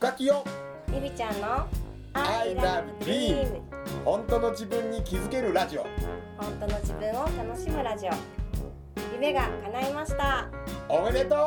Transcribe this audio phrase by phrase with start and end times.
[0.00, 0.44] 深きよ。
[0.94, 1.66] ゆりちゃんの
[2.12, 3.60] I love dream
[4.04, 5.82] 本当の自分に気づけるラジオ。
[6.36, 8.10] 本当の自分を楽しむラジオ。
[9.14, 10.46] 夢が叶いました。
[10.88, 11.38] おめでとう。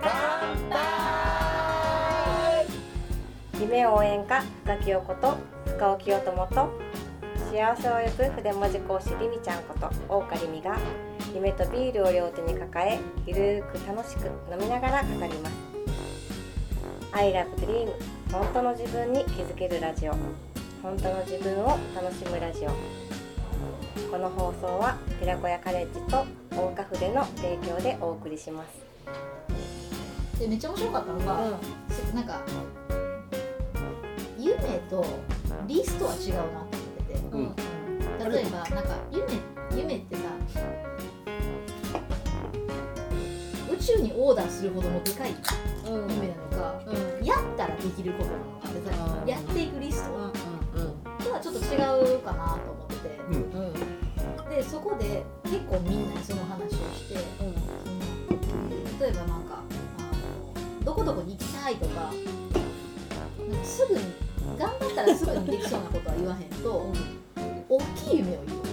[0.00, 0.84] 乾杯。
[3.60, 5.36] 夢応援歌深木陽子と
[5.66, 6.80] 深尾清友と
[7.50, 10.78] 幸せを呼ぶ筆文字講師りみちゃんこと大岡りみが
[11.34, 15.73] 夢とビールを両手に抱えゆるーく楽しく飲みながら語ります
[17.16, 17.88] I love dream
[18.32, 20.12] 本当の自分に気づけるラジオ。
[20.82, 22.70] 本当の自分を楽しむラジオ。
[24.10, 30.40] この放送は寺子屋カレッジと大岡筆の提供でお送りします。
[30.40, 31.56] でめっちゃ面白かったのが、
[31.88, 32.42] せなんか
[34.36, 34.56] 夢
[34.90, 35.06] と
[35.68, 37.54] リストは違うなと思ってて、うん。
[38.32, 39.24] 例えばなんか夢
[39.80, 40.22] 夢ってさ
[43.72, 45.30] 宇宙にオーダーするほどのでかい。
[45.30, 46.13] 夢なのか、やったら
[47.84, 48.30] できること
[49.30, 50.32] やっていくリスト。
[51.24, 51.62] とはちょっと違
[52.16, 57.14] うかなと思ってて、でそこで結構みんなにその話をして、
[59.00, 59.62] 例えばなんか
[59.98, 60.02] あ
[60.80, 64.00] のどこどこに行きたいとかなんかすぐに
[64.58, 66.92] 頑張ったらすぐにできそうなことは言わへんと、
[67.68, 68.64] 大きい夢を言おう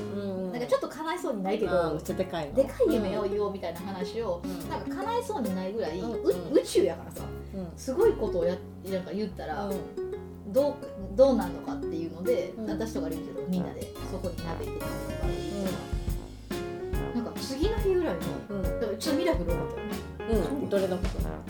[1.12, 2.54] 叶いそうにないけど、めっちゃでかいの。
[2.56, 4.70] でかい夢を言おうみたいな話を、うん。
[4.70, 6.12] なんか叶えそうにないぐらい、うん。
[6.14, 6.16] う
[6.54, 7.68] 宇宙やからさうん。
[7.76, 10.54] すごいことをやなんか言ったら、うん。
[10.54, 10.76] どう
[11.16, 12.70] どうなんのかっていうので、うん。
[12.70, 14.86] 私とかリミとみんなでそこに鍋てたりとか
[17.16, 18.64] なんか次の日ぐらいにうん。
[18.64, 19.94] だからちょっとミラクル起こったよね、
[20.32, 20.70] うん。
[20.70, 21.04] どれのこ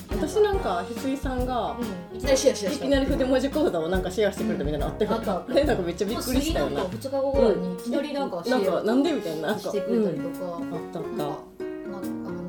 [0.09, 1.77] と私なんか翡翠さんが
[2.13, 5.51] いきなりシェアしだしたいきなり筆文字講座をなんかシェアしてくれたみたいなのあったよあったあった。
[5.53, 6.83] あれなんかめっちゃびっくりしたよな。
[6.85, 9.41] 次の2日後ぐらいにいきなりなんかシなんかェなんでみたいな。
[9.41, 11.17] なアんかしてくれたりうんとか、あったあっなん。
[11.17, 11.39] かなんか
[11.89, 12.41] あの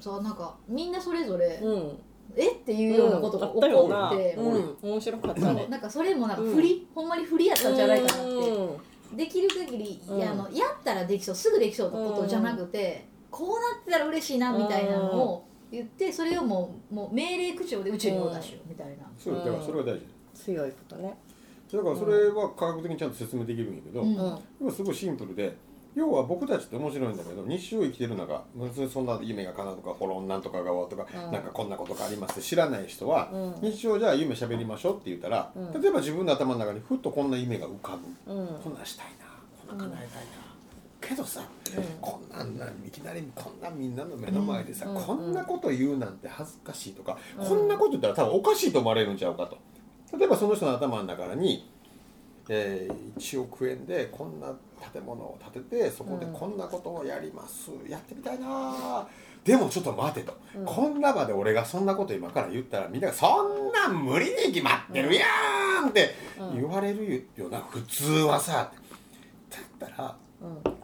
[0.00, 1.98] さなんかみんなそれぞれ、たうん。
[2.36, 2.50] え？
[2.50, 3.92] っていうようなことが起こって、うん。
[3.92, 4.42] あったよな。
[4.42, 4.76] うんうん。
[4.92, 5.66] 面白かったね。
[5.68, 9.16] なんかそれもなんか振り、ほんまに振りやったんじゃないかなって、うん。
[9.16, 11.34] できる限り、うんいやあのやったらできそう。
[11.34, 20.06] すぐできそうなことじゃなくて、こうなってたら嬉しいなみたいなのを言ってそれをもうもう命令口調で宇宙にオーダーしようみたいな、そうだからそれは大事。
[20.34, 21.16] 強いことね。
[21.72, 24.72] だからそれは科学的にちゃんと説明できるんやけど、うん。
[24.72, 25.56] すごいシンプルで
[25.94, 31.32] 要は僕たちって面白いんだけど日常を生きてる中別にそんな夢が叶うとかホロンなんとかがわとか、うん。
[31.32, 33.70] なんかこんなことがありますって知らない人は、うん。
[33.70, 35.80] 日常じゃあ夢しゃべりましょうって言ったら、うん。
[35.80, 38.46] 例えば自分の頭の中にふっとこんな夢が浮かぶ、うん。
[38.46, 39.26] こんなんしたいな
[39.66, 40.51] こんなん叶えたいな、
[41.14, 41.42] けどさ、
[42.00, 45.02] こんなんなんいきなりこんなみんなの目の前でさ、うん。
[45.02, 49.58] こんなこと言うなんて恥ずかしいとか、こんなこと言ったら多分おかしいと思われるんちゃうかと。
[50.18, 51.68] 例えばその人の頭の中に、
[52.48, 54.52] えー1億円でこんな
[54.92, 59.06] 建物を建ててそこでこんなことをやります、やってみたいな
[59.44, 60.64] でもちょっと待てと、うん。
[60.64, 65.24] こんな場で俺がそんなこと今から言ったらみんなが「そんなん無理に決まってるや
[65.84, 66.60] ん!」ってうん。
[66.60, 67.48] 言われるよ。
[67.48, 68.72] な普通はさ
[69.50, 70.21] だったらうん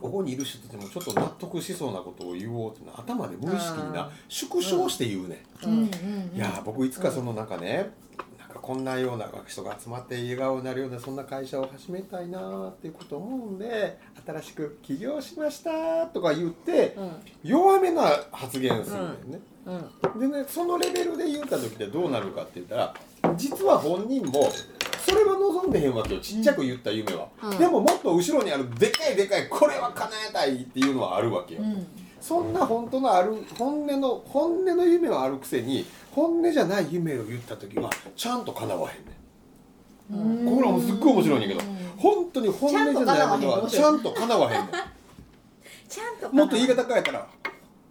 [0.08, 5.82] ここにいる人たちもちょっと納得しそうなことを言おうっていうのは頭で無意識にな縮小して言うね、うん。
[5.82, 5.84] ん。
[5.84, 5.90] い
[6.38, 7.90] やー僕いつかそのなんかね、
[8.38, 17.12] なんかこんなような人が集まって笑顔になるようなそんな会社を始めたいなーっていうことを思うんで新しく起業しましたとか言ってうん。
[17.44, 19.40] 弱めな発言するんだよね、
[20.14, 20.30] うん。
[20.30, 22.94] でねそのレベルで言った時ってどうなるかって言ったら
[23.36, 24.50] 実は本人も
[25.52, 31.86] 望んでへんわけよちっちゃく言った夢は、うんでももっと後ろにあるでかいでかいこれは叶えたいっていうのはあるわけよ、うん
[32.20, 41.60] そんな本当のある本音の本音の夢はあるくせに本音じゃない夢を言った時はちゃんと叶わへんねんうんこれはもうすっごい面白いんだけど
[41.96, 44.70] 本当に本音じゃないものはちゃんと叶わへんねん
[45.88, 47.26] ちゃんともっと言い方変えたら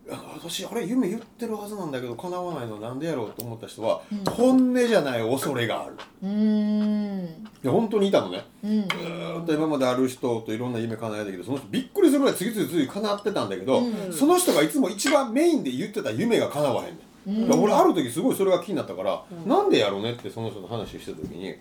[0.09, 4.23] 私あれ夢言ってるはずなんだけど叶わないのなんでやろうと思った人は、うん。
[4.23, 5.95] 本音じゃない恐れがある。
[6.23, 7.25] うん。
[7.63, 8.45] いや本当にいたのね。
[8.63, 8.81] うん。
[8.83, 14.13] ずーっと今まである人といろんな夢叶えたけどその人びっくりするぐらい次々次々叶ってたんだけど、うん。
[14.13, 16.97] その人がいつも一番メインで言ってた夢が叶わへん
[17.35, 17.51] ねん。
[17.51, 17.63] うん。
[17.63, 19.49] 俺ある時すごいそれが気になったから、うん。
[19.49, 21.55] なんでやろうねってその人の話をしてた時に、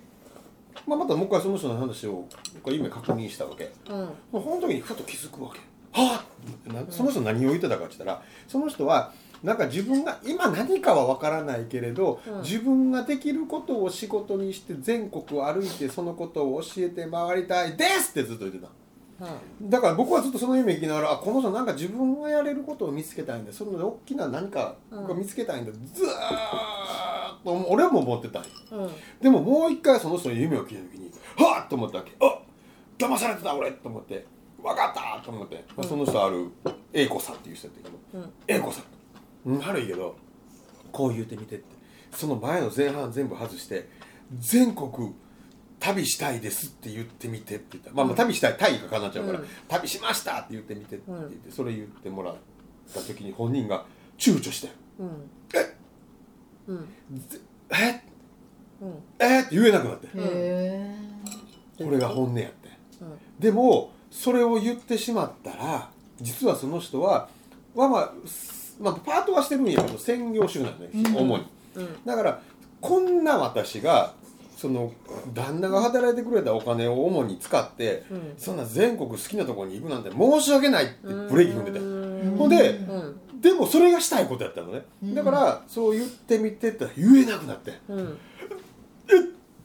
[0.87, 2.25] まあ、またもう一回その人の話をもう
[2.59, 3.73] 一回夢確認したわけ。
[3.89, 3.99] うん。
[3.99, 5.59] もうその時にふと気づくわけ
[6.03, 6.25] は
[6.91, 9.13] その人何を言ってたかって言ったらその人は
[9.43, 12.43] なんか自分が今何かは分からないけれど、うん。
[12.43, 18.11] 自分ができることを仕事にして全国を歩いてそのことを教えて回りたいです！
[18.11, 18.69] ってずっと言ってた。
[19.63, 23.53] だから僕はずっとその夢聞きながらあこの人なんか自分がやれることを見つけたいんだ。
[23.53, 26.11] その大きな何かが見つけたいんだ、ずーっ
[27.45, 28.91] と俺はもう思ってたうん。
[29.21, 31.69] でももう一回その人の夢を聞いた時にはっ！
[31.69, 32.13] と思ったわけ。
[32.21, 32.39] あ
[32.99, 33.71] 騙されてた俺！
[33.73, 34.27] と思って
[34.63, 36.51] 分かったと思って、まあその人ある
[36.93, 38.25] A 子さんっていう人だったけど。
[38.25, 38.33] うん。
[38.49, 38.85] A 子さん。
[39.51, 40.17] うん悪いけど
[40.93, 41.65] こう言うてみてって。
[42.13, 43.89] その前の前半全部外して
[44.39, 45.15] 全国
[45.79, 47.93] 旅したいですって言ってみてって言った。
[47.93, 49.47] まあまあ旅したいタイがかなっちゃうから、うん。
[49.69, 52.37] 旅しましたって言ってみてって言って、それ言ってもらっ
[52.93, 53.85] た時に本人が
[54.19, 54.71] 躊躇して。
[54.99, 55.31] うん。
[55.55, 55.77] え？
[56.69, 56.89] うん
[57.71, 58.03] 「え？
[58.81, 59.03] うん。
[59.19, 59.41] え？
[59.43, 60.07] って言えなくなって。
[60.07, 60.97] へえ
[61.85, 62.71] これが本音やって。
[63.03, 63.19] うん。
[63.39, 67.29] でもそれを言ってしまったら実はその人は
[67.75, 71.17] まあまあ、すまあ、パートはしてるんやけど専業主婦なんだよ、うん。
[71.17, 71.47] 主に。
[71.77, 72.05] うん。
[72.05, 72.43] だから
[72.81, 74.15] こんな私が
[74.57, 74.93] その
[75.35, 78.35] 旦那が働いてくれたお金を主に使ってうん。
[78.39, 82.37] そんな全国好きなところに行くなんて申し訳ないってブレーキ踏んでてうん。
[82.37, 83.41] ほんでうん。
[83.41, 84.83] でもそれがしたいことやったのね。
[85.03, 85.15] うん。
[85.15, 87.75] だからそう言ってみてって言えなくなって。
[87.89, 88.19] うん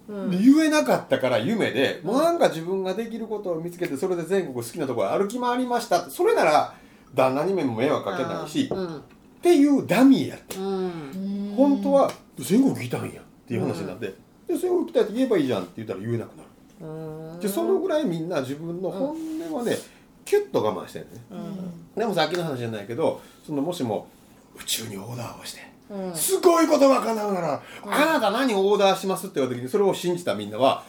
[0.07, 6.11] で言えなかったから夢でもうなんか自分ができることを見つけてそれで全国好きなところ歩き回りましたって。
[6.11, 6.73] それなら
[7.13, 8.97] 旦那にも迷惑かけないしうん。
[8.97, 8.99] っ
[9.41, 10.57] ていうダミーやって。
[10.57, 11.53] うん。
[11.55, 14.07] 本当は全国行きたいんやっていう話になって、
[14.47, 16.93] で全国行きたいって言えばいいじゃんって言ったら言えなくなる。
[17.33, 17.39] うん。
[17.39, 19.77] でそのぐらいみんな自分の本音はね、
[20.25, 21.11] キュッと我慢してるね。
[21.31, 21.99] うん。
[21.99, 24.07] でもさっきの話じゃないけどそのもしも
[24.55, 26.15] 宇宙にオーダーをしてうん。
[26.15, 30.83] すごいことが叶うなら、あなた何をオーダーしますって言われた時にそれを信じたみんなは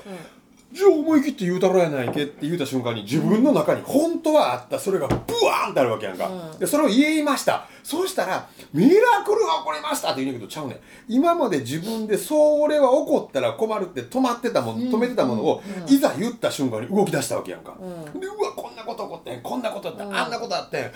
[0.73, 4.79] じゃあ思い切って言うたろやないけって言うた瞬間に自分の中に本当はあった。
[4.79, 5.15] それがブ
[5.45, 6.59] ワーンってあるわけやんか、うん。
[6.59, 7.69] でそれを言いました。
[7.83, 10.79] そうしたらミラクルが起こりましたって言うんだけどちゃうねん。
[11.09, 18.21] 今まで自分でそれは起こったら困るって止まってたもの止めてたものを、いざ言った瞬間に動き出したわけやんか、うん。
[18.21, 20.17] でうわなこと起こってんこんなことあってん、うん。
[20.17, 20.90] あんなことあってん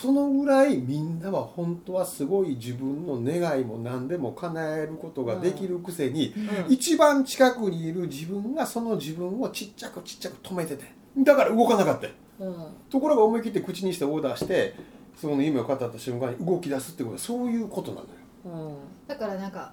[0.00, 6.34] そのぐらいみんなは本当はすごい自分の願いも何でも叶えることができるくせに、
[6.66, 6.72] うん。
[6.72, 10.84] 一番近くにいる自分がその自分をちっちゃくちっちゃく止めてて
[11.18, 12.08] だから動かなかった。
[12.44, 12.66] うん。
[12.90, 14.74] ところが思い切って口にしてオーダーして
[15.16, 18.68] その夢を語った瞬間に動き出すってことはそういうことなのよ。
[18.68, 18.76] うん。
[19.06, 19.72] だからなんか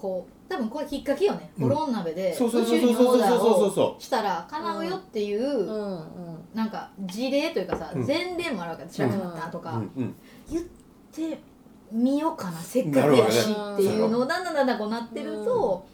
[0.00, 1.68] こう多分これきっかけよね、うん。
[1.68, 3.14] ホロン鍋でそうそうそう宇宙にそうそう。
[3.14, 8.06] オーダーをしたら叶うよっていう、うんなんか事例というかさ、うん。
[8.06, 9.82] 前例もあるわけで知らなかったとか、
[10.50, 10.64] 言っ
[11.12, 11.38] て
[11.92, 15.86] みようかなせっかくやしっていうのをだんだんだんだんこうなってると、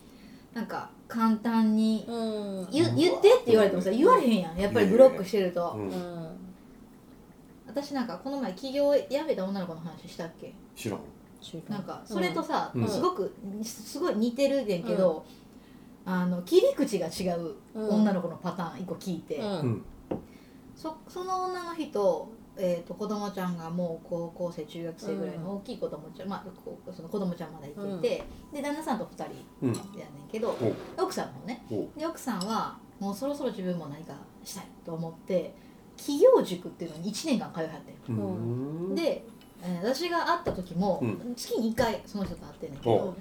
[0.53, 2.69] なんか簡単にうん。
[2.71, 4.57] 言言ってって言われてもさ言われへんやん。
[4.57, 5.77] やっぱりブロックしてると、
[7.67, 10.55] 私なんかこの前起業辞めた女の子の話したっけ？
[10.77, 11.01] 知らん。
[11.01, 11.05] 知ら
[11.69, 12.89] なんかそれとさ、うん。
[12.89, 15.25] すごくすごい似てるねんけど、
[16.05, 19.47] あの切り口が違う女の子のパターン一個聞いて、うん。
[19.47, 19.85] うん。
[20.77, 26.45] そその女の人えー、と子供ちゃんがもう高校生中学生ぐらいの大きい子供ちゃん、まあ、
[26.93, 29.25] その子供ちゃんまだいてて、で旦那さんと2人
[29.63, 30.57] うんやねんけど、
[30.97, 34.15] 奥さんもねおで奥さんはもうそろそろ自分も何か
[34.45, 35.53] したいと思って
[35.97, 38.17] 企業塾っていうのに1年間通いはってん。
[38.17, 38.95] うん。
[38.95, 39.25] で、
[39.65, 41.35] えー私が会った時も、うん。
[41.35, 43.17] 月に1回その人と会ってんねんけおど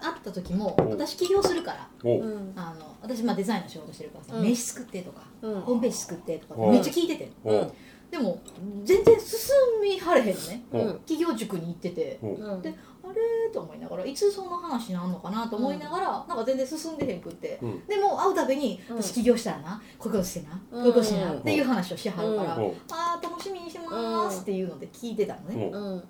[0.00, 2.26] 会った時もお私起業するからおう。
[2.26, 2.52] ん。
[2.56, 4.42] あの私まあデザインの仕事してるからさ、うん。
[4.42, 5.60] 名刺作ってとか、うん。
[5.60, 7.70] ホームページ作ってとかおめっちゃ聞いててお
[8.10, 8.38] でも
[8.84, 9.48] 全然進
[9.82, 10.62] みはれへんのね。
[10.72, 10.82] おう。
[10.82, 10.92] ん。
[11.00, 12.18] 企業塾に行ってて。
[12.22, 12.62] おうん。
[12.62, 12.74] で
[13.04, 17.86] あれと思いながらいつその話になんのかなと思いながら、なんか全然進んでへんくって、うん。
[17.86, 19.02] でも会うたびに、うん。
[19.02, 20.82] 私起業したらなこういうことしてな、うん。
[20.82, 26.04] こういうことしてなっていう話をしはるから、おああ楽しみにしてますっていうので聞いてたのね、おうん。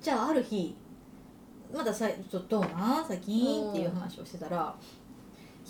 [0.00, 0.76] じゃあある日
[1.74, 3.70] まださちょっとどうなん最近？
[3.70, 4.74] っていう話をしてたら、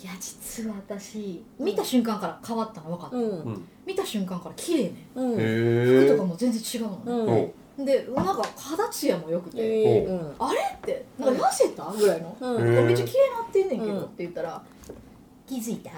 [0.01, 3.23] いや実は私見た瞬間から変わったの分かった、うん。
[3.23, 3.67] うん。
[3.85, 5.07] 見た瞬間から綺麗ね。
[5.15, 7.29] 服とかも全然違うのね、うん。
[7.29, 7.53] お
[7.85, 10.09] でなんか肌ツヤも良くて、えー。
[10.09, 10.35] うん。
[10.39, 11.85] あれってなんか痩せた？
[11.85, 12.85] ぐらいの、うん。
[12.87, 14.01] めっちゃ綺麗になってんねんけど、うん。
[14.01, 14.61] って言ったら
[15.47, 15.91] 「気づいた？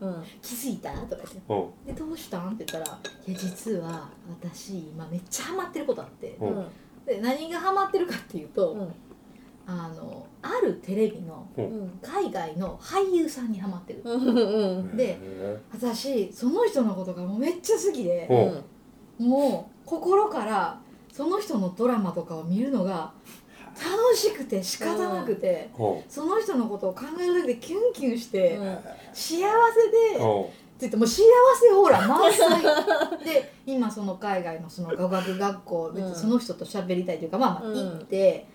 [0.00, 0.24] うん。
[0.42, 1.40] 気づいた?」とか言って。
[1.48, 4.08] お「でどうしたん?」って言ったら「いや実は
[4.40, 6.36] 私今めっちゃハマってることあって。
[6.40, 6.66] おうん。
[7.06, 8.94] で何がハマってるかっていうと、うん。
[9.70, 11.98] あのあるテレビのうん。
[12.02, 14.02] 海外の俳優さんにハマってる、
[14.96, 20.80] でへ私その人のことがもうめっちゃ好きでおもう心から
[21.18, 23.10] その人のドラマとかを見るのが
[23.74, 28.78] 楽しくて仕方なくて、ーおその人のことを考えるだけでキュンキュンして、うん。
[29.12, 30.48] 幸せで、ってお
[30.78, 31.24] 言ってもう幸
[31.60, 32.62] せオーラ満載。
[33.26, 36.14] で今その海外のその語学学校でうん。
[36.14, 37.74] その人と喋りたいというかまあまあうん。
[37.74, 38.46] 行って、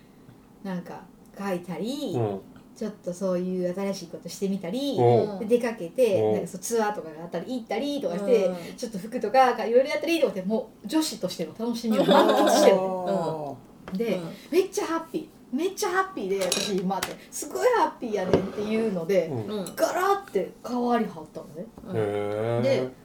[0.63, 1.01] なんか
[1.37, 2.41] 書いたり、うん
[2.75, 6.29] ちょっとそういう新しいことしてみたり、おで出かけてう。
[6.31, 8.55] んなんかそうツアーとかがあったり行ったりとかして、うん。
[8.75, 12.77] ちょっと服とかいろいろやったりとかってもう女子としての楽しみを満喫してる。
[12.77, 13.57] お
[13.93, 14.19] で、
[14.51, 15.55] めっちゃハッピー。
[15.55, 19.59] めっちゃハッピーで私今ってすごいハッピーやねんっていうので、うん。
[19.59, 19.75] うん。
[19.75, 21.65] ガラって変わりはったのね。
[21.87, 23.03] うんへで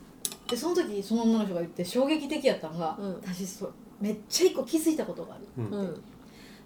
[0.49, 3.15] でその時その女の人が言って衝撃的やったのが、うん。
[3.23, 5.81] 私そうめっちゃ一個気づいたことがあるうん。
[5.81, 6.03] うん。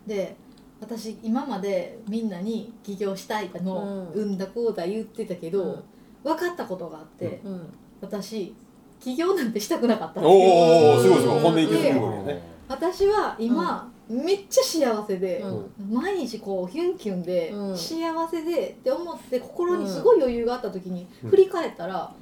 [0.06, 0.36] で
[0.82, 5.84] 私今までみんなに起業したいだの、うんうんだこうだ言ってたけど、
[6.24, 7.72] 分かったことがあって、うん。
[8.00, 8.52] 私
[8.98, 10.40] 起業なんてしたくなかったんですよ。
[10.40, 11.40] おおすごいすごい。
[11.40, 12.42] 本音に気づくわけね。
[12.68, 15.94] 私は今、めっちゃ幸せで、うん。
[15.94, 17.76] 毎日こうヒュンキュンで、うん。
[17.78, 21.30] 幸せでって思って心にすごい余裕があった時に、うん。
[21.30, 22.12] 振り返ったら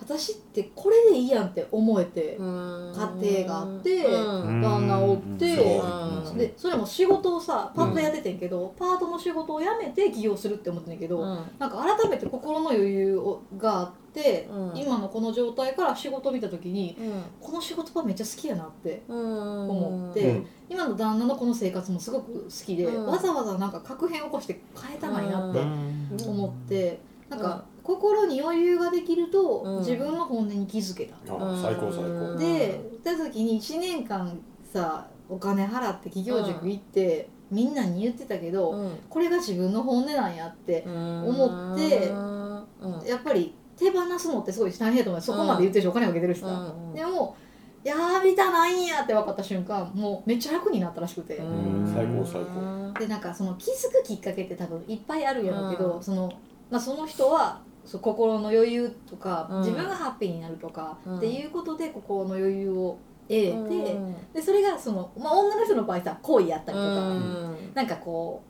[0.00, 2.92] 私ってこれでいいやんって思えて、うん。
[3.20, 4.60] 家庭があってうん。
[4.60, 6.38] 旦那おって、うん。
[6.38, 11.44] でそれも仕事をさパートやっててんけど、パートの仕事を辞めて起業するって思ってんねんけど、うん。
[11.58, 14.78] なんか改めて心の余裕をがあって、うん。
[14.78, 17.22] 今のこの状態から仕事を見た時にうん。
[17.40, 19.70] この仕事はめっちゃ好きやなってうん。
[19.70, 20.46] 思って、うん。
[20.68, 23.06] 今の旦那のこの生活もすごく好きで、うん。
[23.06, 26.30] わざわざなんか確変を起こして変えたないなってうん。
[26.30, 29.78] 思って、なんか心に余裕ができると、うん。
[29.78, 31.14] 自分の本音に気づけた。
[31.34, 32.36] あ最高最うん。
[32.36, 34.38] 高で行った時に1年間
[34.72, 38.98] さお金払って企業塾行って、みんなに言ってたけど、うん。
[39.08, 43.06] これが自分の本音なんやって、思思ってうん。
[43.06, 45.22] やっぱり手放すのってすごい大変やと思う。
[45.22, 46.94] そこまで言ってるし、お金をかけてるしさ、うん。
[46.94, 47.36] でも
[47.82, 51.92] やめたないんやって分かった瞬間もうめっちゃ楽になったらしくて、ん。
[51.92, 53.00] 最高最高。
[53.00, 56.02] でなんかその気づくきっかけって多分いっぱいあるんやろうけど、うん。
[56.02, 56.32] その
[56.70, 59.58] まあ、その人はそう心の余裕とか、うん。
[59.60, 61.16] 自分がハッピーになるとか、うん。
[61.18, 64.16] っていうことで心の余裕を得れて、うん。
[64.32, 67.72] でそれがその、まあ、女の人の場合さ恋やったりとか、うん。
[67.74, 68.42] なんかこ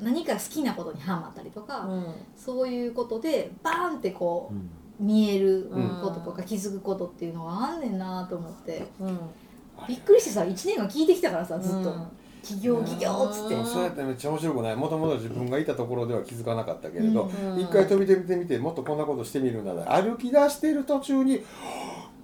[0.00, 2.14] う何か好きなことにハマったりとか、うん。
[2.36, 4.52] そういうことでバーンってこ
[5.00, 8.86] う見えるうんこととか気づくことっていうのがあんねんなと思って。
[9.00, 9.18] うん。
[9.88, 11.90] びっくりしてさ1年間聞いてきたからさずっと。
[11.90, 12.08] うん
[12.42, 13.54] 「起業起業」っつって。
[13.54, 14.76] うんそうやってめっちゃ面白くない？
[14.76, 17.60] もともと自分がいたところでは気づかなかったけれど、うん。
[17.60, 21.42] 一回飛び出てみてもっとこんなことしてみるなら歩き出している途中に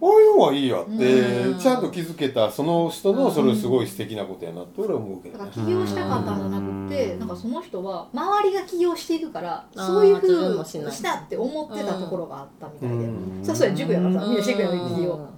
[0.01, 1.59] ああいうのはいいやって、うん。
[1.59, 5.45] ちゃんと気づけたその人のそれすごい素敵なことやなって俺は思うけどね。
[5.45, 7.19] だから起業したかったんじゃなくてうん。
[7.21, 12.95] なんかその人は周りが起業しているからそういうふうもしたって思ってたところがあったみたいで。
[12.95, 13.45] うん。
[13.45, 15.29] さそうや塾やからさみんなしてくれる起業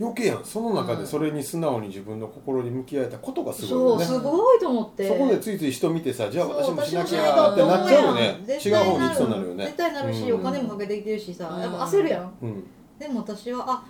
[0.00, 0.44] 余計やん。
[0.44, 5.08] その中でそれに素直に自分の心に向き合えたことがすごいそうよねすごいと思って。
[5.08, 8.40] そこでついつい人見てさじゃあそう私もしなきゃってなっちゃうよね。
[8.44, 9.64] 絶違う方に行対なるきそうになるよね。
[9.64, 10.14] 絶対なる。
[10.14, 10.40] し、うん。
[10.40, 11.60] お金もかけてきてるしさ、うん。
[11.60, 12.32] やっぱ焦るやん。
[12.42, 12.64] うん。
[12.98, 13.84] でも私はあ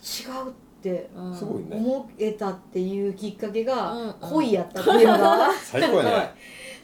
[0.00, 1.76] 違うってうんすごいね。
[1.76, 4.14] 思えたっていうきっかけがうん。
[4.20, 6.34] 恋やったっていうのが最高やね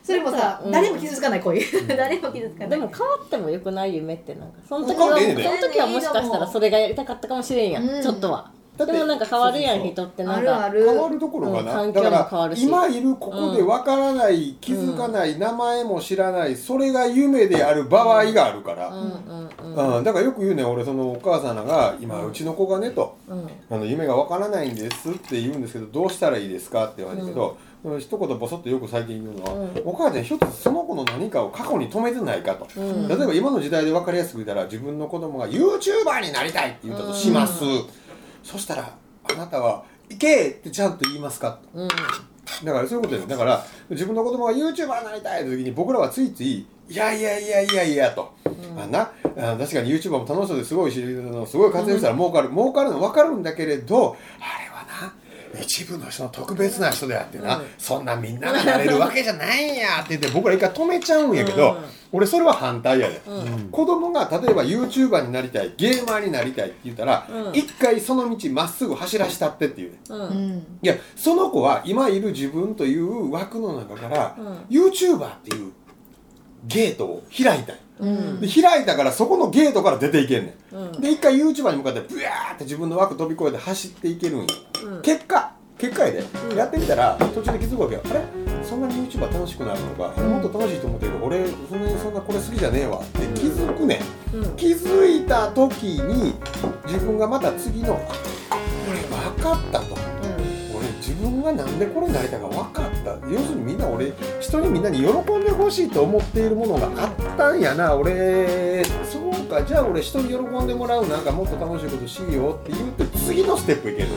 [0.09, 0.73] それもさ、うん。
[0.73, 1.61] 誰も傷つかない恋。
[1.87, 2.71] 誰も傷つかない。
[2.71, 8.03] でも変わってもよくない夢ってなんかその時はその時はもしかしたらそれがやりたかったかもしれんやん、うん。
[8.03, 8.51] ちょっとは
[8.87, 10.39] でもなんか変わるやんそうそう人ってなんか。
[10.39, 10.85] あるある。
[10.87, 12.63] 変わるところかな、うんだか環境も変わるし。
[12.63, 19.99] ら今いるここでわからない、気づかない、名前も知らないそれが夢である場合があるから、うんうんうん。
[19.99, 23.49] うんだからよく言うね俺そのお母さんらが今うちの子がねとうん。
[23.71, 28.01] あの夢がわからないんですって言うんですけどどうしたらいいですかって言われるけど、うん。
[28.01, 29.83] 一言ボソッとよく最近言うのは、うん。
[29.85, 33.09] お母ちゃん一つその子の何かを過去に止めてないかと、うん。
[33.09, 37.65] 例えば今の時代で分かりやすく言ったら自分の子供が YouTuber になりたいって言ったとします、
[38.49, 38.91] そしたら
[39.25, 41.89] あなたは「行け!」ってちゃんと言いますかうん
[42.65, 48.33] だからそういうことですだから自分の子供が YouTuber になりたいって時に僕らはついつい「いやいやいやいやいや」と。
[48.77, 51.05] あなあ確かに YouTuber も楽しそうですごいし
[51.47, 54.68] すごい活躍したら儲かる、儲かるの分かるんだけれどあれ
[55.63, 57.67] 一部の人の特別な人であってな、うん。
[57.79, 60.01] そんなみんながなれるわけじゃないんや。
[60.01, 61.85] って言って僕ら一回止めちゃうんやけど、うん。
[62.13, 63.69] 俺それは反対やで、うん。
[63.71, 67.55] 子供が例えば YouTuber になりたいゲーマーになりたいって言ったら、うん。
[67.55, 69.97] 一回その道まっすぐ走らしたってっていう
[70.83, 74.57] いやその子は今いる自分という枠の中から、うん。
[74.69, 75.73] YouTuber っていう
[76.65, 78.41] ゲートを開いたいうん。
[78.41, 80.77] で開いたからそこのゲートから出ていけんねん。
[80.77, 81.01] うん。
[81.01, 84.47] で一回 YouTuber に向かってブヤーって自分の枠飛び越えて走っていけるんよ。
[84.85, 85.03] うん。
[85.03, 86.57] 結果結果やで、うん。
[86.57, 88.03] やってみたら途中で気づくわけよ。
[88.05, 88.21] あれ？
[88.65, 91.13] そんなに YouTuber 楽しくなるのか、あれもっと楽しいと思ってる。
[91.13, 92.99] けど俺そんなにそんなこれ好きじゃねえわ。
[92.99, 94.01] って気づくね
[94.33, 94.37] ん。
[94.37, 94.57] うん。
[94.57, 96.35] 気づいた時に
[96.87, 97.95] 自分がまた次の
[98.51, 98.57] あ
[98.91, 99.01] 俺
[99.35, 99.97] 分かったと
[101.57, 103.29] がなんでこれになりたいか分かった。
[103.29, 107.95] 要するにみんな俺人にみんなに喜んでほしいと思っているものがあったんやな。
[107.95, 109.63] 俺そうか。
[109.63, 114.09] じゃあ俺人に喜んでもらうなんかもっと楽しいことしようって言うて次のステップいける。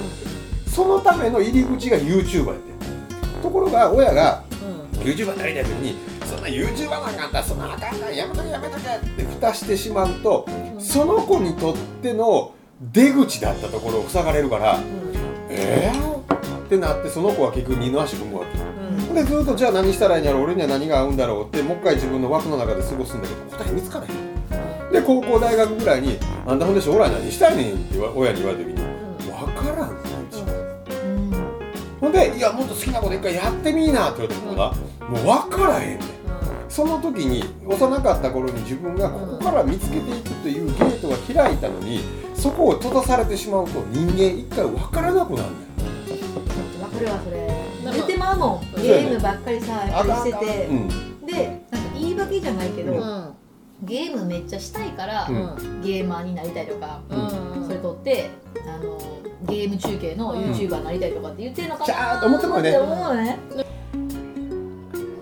[0.67, 2.71] そのための入り口が YouTuber やって
[3.41, 4.43] ところが親が
[5.03, 5.95] YouTuber になりたい時に
[6.25, 10.47] そんな YouTuber なんかあったらそんなあかんないやめとけやめとけって蓋してしまうと
[10.79, 12.53] その子にとっての
[12.93, 14.79] 出口だったところを塞がれるから
[15.49, 16.10] えー、
[16.71, 24.91] ってなってその子は結局二の足踏むわけでずっとじゃあ何したらいいんやろう俺には何が合うんだろうってもう一回自分の枠の中で過ごすんだけど答え見つからへん。
[24.93, 28.75] で高校大学ぐらいに「あんたほんで将来何したいねん」って親に言われた時に
[29.27, 30.09] 「分からん」って
[30.95, 31.33] うん。
[31.99, 34.73] ほんで「いやもっと好きなこと一回やってみいな」って言われてもな
[35.09, 35.99] もう分からへんねん
[36.69, 41.99] その時に幼かった頃に自分がここから見つけていくというゲートが開いたのに
[42.33, 45.49] そこを閉ざされてしまうと人間一回分からなくなる。
[45.49, 45.70] ねんわか
[47.01, 47.47] るわそれ。
[47.83, 48.81] も言ってまうもん。
[48.81, 50.67] ゲームばっかりさしてて。
[50.67, 51.25] うん。
[51.25, 53.33] でなんか言い訳じゃないけど、うん。
[53.83, 55.81] ゲームめっちゃしたいから、うん。
[55.81, 57.63] ゲーマーになりたいとか、うん。
[57.65, 58.29] それ撮って
[58.65, 58.97] あの
[59.43, 63.39] ゲーム中継の YouTuber になりたいとかって言ってるのかなっと思ってもねって思うね。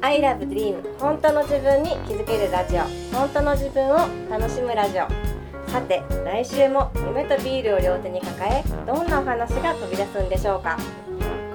[0.02, 2.82] I love dream 本当の自分に気づけるラジオ。
[3.16, 3.98] 本当の自分を
[4.30, 5.40] 楽しむラジオ。
[5.70, 10.78] さて来週も夢とビールを両手に抱えどんなお話が飛び出すんでしょうか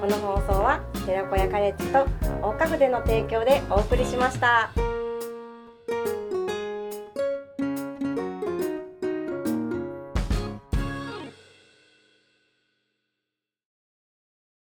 [0.05, 2.05] この放送は寺子屋カレッジと
[2.39, 4.84] 大家具での提供でお送りしました。